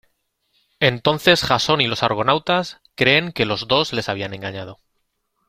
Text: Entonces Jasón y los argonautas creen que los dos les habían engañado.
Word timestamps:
Entonces 0.79 1.43
Jasón 1.43 1.79
y 1.79 1.85
los 1.85 2.01
argonautas 2.01 2.81
creen 2.95 3.31
que 3.31 3.45
los 3.45 3.67
dos 3.67 3.93
les 3.93 4.09
habían 4.09 4.33
engañado. 4.33 4.79